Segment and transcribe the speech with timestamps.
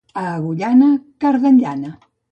[0.21, 0.89] A Agullana,
[1.25, 1.97] carden llana.